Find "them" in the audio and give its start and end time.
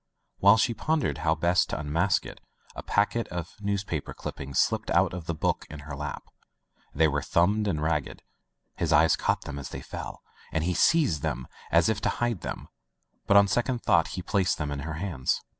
9.43-9.59, 11.21-11.47, 12.41-12.67, 14.57-14.71